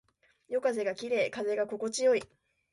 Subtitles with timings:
[0.47, 1.29] 夜空が綺麗。
[1.29, 2.23] 風が心地よい。